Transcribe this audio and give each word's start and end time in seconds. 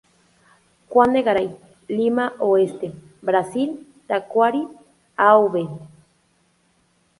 Juan 0.89 1.13
de 1.13 1.21
Garay, 1.21 1.55
Lima 1.87 2.33
Oeste, 2.39 2.91
Brasil, 3.21 3.87
Tacuarí, 4.07 4.67
Av. 5.15 5.53